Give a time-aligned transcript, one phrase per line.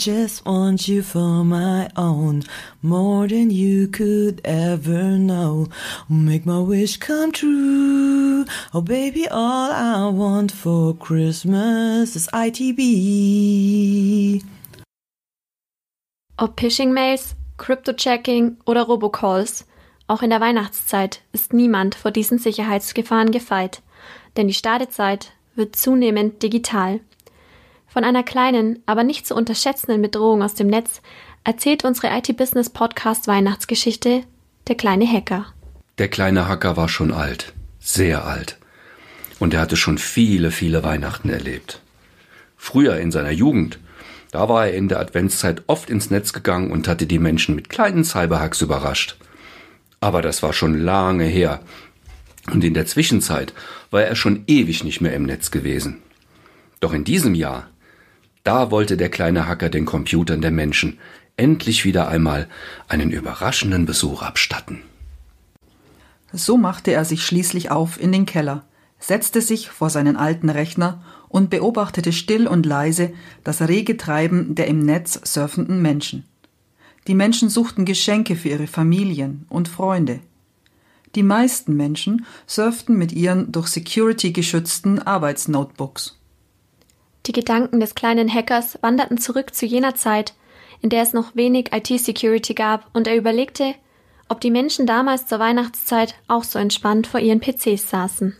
[0.00, 2.42] Just want you for my own,
[2.80, 5.68] more than you could ever know.
[6.08, 8.46] Make my wish come true.
[8.72, 12.82] Oh baby, all I want for Christmas is ITB.
[16.38, 19.66] Ob Phishing-Mails, Crypto-Checking oder Robocalls,
[20.06, 23.82] auch in der Weihnachtszeit ist niemand vor diesen Sicherheitsgefahren gefeit,
[24.38, 27.00] denn die Startezeit wird zunehmend digital.
[27.92, 31.02] Von einer kleinen, aber nicht zu unterschätzenden Bedrohung aus dem Netz
[31.42, 34.22] erzählt unsere IT-Business Podcast Weihnachtsgeschichte
[34.68, 35.46] Der kleine Hacker.
[35.98, 38.58] Der kleine Hacker war schon alt, sehr alt.
[39.40, 41.80] Und er hatte schon viele, viele Weihnachten erlebt.
[42.56, 43.80] Früher in seiner Jugend,
[44.30, 47.70] da war er in der Adventszeit oft ins Netz gegangen und hatte die Menschen mit
[47.70, 49.16] kleinen Cyberhacks überrascht.
[49.98, 51.60] Aber das war schon lange her.
[52.52, 53.52] Und in der Zwischenzeit
[53.90, 56.02] war er schon ewig nicht mehr im Netz gewesen.
[56.78, 57.69] Doch in diesem Jahr
[58.44, 60.98] da wollte der kleine Hacker den Computern der Menschen
[61.36, 62.48] endlich wieder einmal
[62.88, 64.82] einen überraschenden Besuch abstatten.
[66.32, 68.64] So machte er sich schließlich auf in den Keller,
[68.98, 74.66] setzte sich vor seinen alten Rechner und beobachtete still und leise das rege Treiben der
[74.68, 76.24] im Netz surfenden Menschen.
[77.06, 80.20] Die Menschen suchten Geschenke für ihre Familien und Freunde.
[81.14, 86.19] Die meisten Menschen surften mit ihren durch Security geschützten Arbeitsnotebooks.
[87.26, 90.34] Die Gedanken des kleinen Hackers wanderten zurück zu jener Zeit,
[90.80, 93.74] in der es noch wenig IT-Security gab, und er überlegte,
[94.28, 98.36] ob die Menschen damals zur Weihnachtszeit auch so entspannt vor ihren PCs saßen.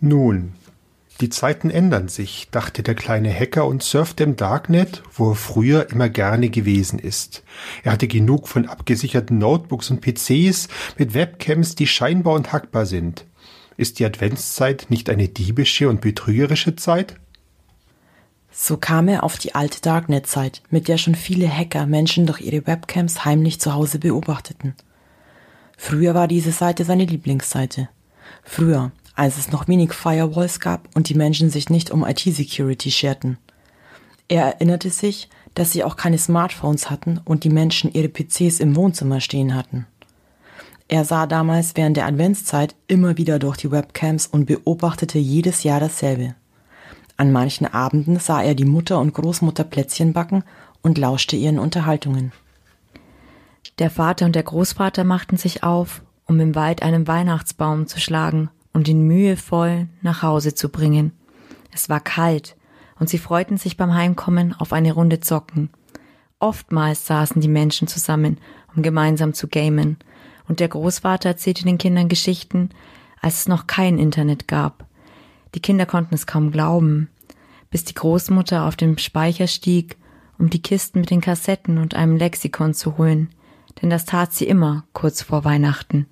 [0.00, 0.54] Nun,
[1.20, 5.88] die Zeiten ändern sich, dachte der kleine Hacker und surfte im Darknet, wo er früher
[5.90, 7.42] immer gerne gewesen ist.
[7.84, 13.24] Er hatte genug von abgesicherten Notebooks und PCs mit Webcams, die scheinbar und hackbar sind.
[13.78, 17.16] Ist die Adventszeit nicht eine diebische und betrügerische Zeit?
[18.58, 22.66] So kam er auf die alte Darknet-Zeit, mit der schon viele Hacker Menschen durch ihre
[22.66, 24.74] Webcams heimlich zu Hause beobachteten.
[25.76, 27.90] Früher war diese Seite seine Lieblingsseite.
[28.42, 33.36] Früher, als es noch wenig Firewalls gab und die Menschen sich nicht um IT-Security scherten.
[34.26, 38.74] Er erinnerte sich, dass sie auch keine Smartphones hatten und die Menschen ihre PCs im
[38.74, 39.86] Wohnzimmer stehen hatten.
[40.88, 45.78] Er sah damals während der Adventszeit immer wieder durch die Webcams und beobachtete jedes Jahr
[45.78, 46.36] dasselbe.
[47.16, 50.44] An manchen Abenden sah er die Mutter und Großmutter Plätzchen backen
[50.82, 52.32] und lauschte ihren Unterhaltungen.
[53.78, 58.50] Der Vater und der Großvater machten sich auf, um im Wald einen Weihnachtsbaum zu schlagen
[58.72, 61.12] und ihn mühevoll nach Hause zu bringen.
[61.72, 62.56] Es war kalt,
[62.98, 65.70] und sie freuten sich beim Heimkommen auf eine Runde Zocken.
[66.38, 68.38] Oftmals saßen die Menschen zusammen,
[68.74, 69.98] um gemeinsam zu gamen,
[70.48, 72.70] und der Großvater erzählte den Kindern Geschichten,
[73.20, 74.85] als es noch kein Internet gab.
[75.54, 77.08] Die Kinder konnten es kaum glauben,
[77.70, 79.96] bis die Großmutter auf dem Speicher stieg,
[80.38, 83.30] um die Kisten mit den Kassetten und einem Lexikon zu holen,
[83.80, 86.06] denn das tat sie immer kurz vor Weihnachten.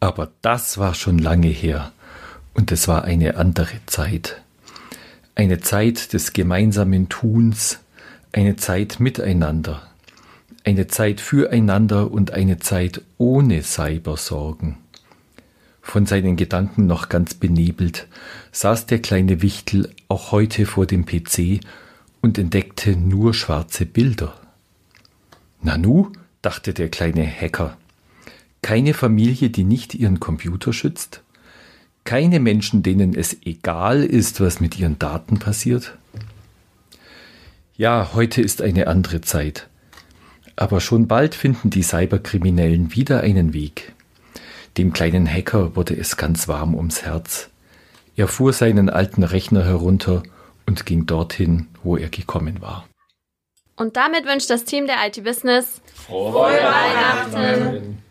[0.00, 1.92] Aber das war schon lange her,
[2.52, 4.42] und es war eine andere Zeit.
[5.34, 7.80] Eine Zeit des gemeinsamen Tuns,
[8.32, 9.82] eine Zeit miteinander,
[10.64, 14.83] eine Zeit füreinander und eine Zeit ohne Cybersorgen.
[15.84, 18.08] Von seinen Gedanken noch ganz benebelt,
[18.50, 21.60] saß der kleine Wichtel auch heute vor dem PC
[22.20, 24.34] und entdeckte nur schwarze Bilder.
[25.62, 26.10] Nanu,
[26.42, 27.76] dachte der kleine Hacker,
[28.60, 31.22] keine Familie, die nicht ihren Computer schützt?
[32.04, 35.98] Keine Menschen, denen es egal ist, was mit ihren Daten passiert?
[37.76, 39.68] Ja, heute ist eine andere Zeit.
[40.56, 43.92] Aber schon bald finden die Cyberkriminellen wieder einen Weg.
[44.76, 47.48] Dem kleinen Hacker wurde es ganz warm ums Herz.
[48.16, 50.22] Er fuhr seinen alten Rechner herunter
[50.66, 52.88] und ging dorthin, wo er gekommen war.
[53.76, 57.32] Und damit wünscht das Team der IT Business Frohe, Frohe Weihnachten.
[57.32, 58.03] Weihnachten.